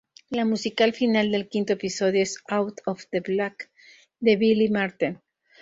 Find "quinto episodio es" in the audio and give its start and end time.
1.47-2.39